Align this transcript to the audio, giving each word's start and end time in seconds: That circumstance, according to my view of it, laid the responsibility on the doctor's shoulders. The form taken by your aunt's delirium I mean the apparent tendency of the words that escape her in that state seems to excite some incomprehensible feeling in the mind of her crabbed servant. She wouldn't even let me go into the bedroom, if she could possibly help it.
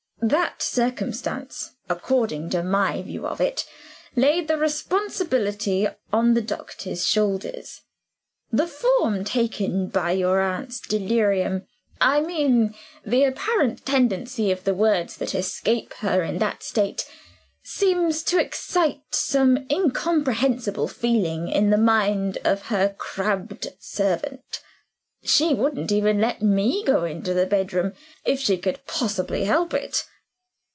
That 0.23 0.61
circumstance, 0.61 1.71
according 1.89 2.51
to 2.51 2.61
my 2.61 3.01
view 3.01 3.25
of 3.25 3.41
it, 3.41 3.65
laid 4.15 4.47
the 4.47 4.55
responsibility 4.55 5.87
on 6.13 6.35
the 6.35 6.43
doctor's 6.43 7.07
shoulders. 7.07 7.81
The 8.51 8.67
form 8.67 9.23
taken 9.23 9.87
by 9.87 10.11
your 10.11 10.39
aunt's 10.39 10.79
delirium 10.79 11.65
I 11.99 12.21
mean 12.21 12.75
the 13.03 13.23
apparent 13.23 13.83
tendency 13.83 14.51
of 14.51 14.63
the 14.63 14.75
words 14.75 15.17
that 15.17 15.33
escape 15.33 15.93
her 15.95 16.21
in 16.21 16.37
that 16.37 16.61
state 16.61 17.09
seems 17.63 18.21
to 18.25 18.39
excite 18.39 19.01
some 19.15 19.65
incomprehensible 19.71 20.87
feeling 20.87 21.47
in 21.47 21.71
the 21.71 21.79
mind 21.79 22.37
of 22.43 22.67
her 22.67 22.93
crabbed 22.95 23.69
servant. 23.79 24.61
She 25.23 25.53
wouldn't 25.55 25.91
even 25.91 26.19
let 26.21 26.41
me 26.43 26.83
go 26.83 27.05
into 27.05 27.33
the 27.35 27.45
bedroom, 27.47 27.93
if 28.23 28.39
she 28.39 28.57
could 28.57 28.85
possibly 28.87 29.45
help 29.45 29.71
it. 29.73 30.05